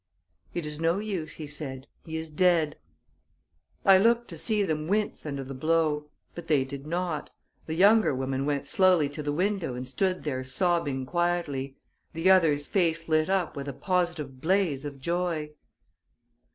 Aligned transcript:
"It 0.55 0.65
is 0.65 0.81
no 0.81 0.97
use," 0.97 1.33
he 1.35 1.45
said. 1.45 1.85
"He 2.05 2.17
is 2.17 2.31
dead." 2.31 2.75
I 3.85 3.99
looked 3.99 4.29
to 4.29 4.35
see 4.35 4.63
them 4.63 4.87
wince 4.87 5.27
under 5.27 5.43
the 5.43 5.53
blow; 5.53 6.09
but 6.33 6.47
they 6.47 6.65
did 6.65 6.87
not. 6.87 7.29
The 7.67 7.75
younger 7.75 8.15
woman 8.15 8.47
went 8.47 8.65
slowly 8.65 9.09
to 9.09 9.21
the 9.21 9.31
window 9.31 9.75
and 9.75 9.87
stood 9.87 10.23
there 10.23 10.43
sobbing 10.43 11.05
quietly; 11.05 11.77
the 12.13 12.31
other's 12.31 12.65
face 12.65 13.07
lit 13.07 13.29
up 13.29 13.55
with 13.55 13.67
a 13.67 13.73
positive 13.73 14.41
blaze 14.41 14.85
of 14.85 14.99
joy. 14.99 15.51